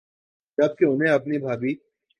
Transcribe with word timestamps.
جب 0.57 0.77
کہ 0.77 0.85
انہیں 0.85 1.13
اپنی 1.13 1.37
بھابھی 1.37 1.75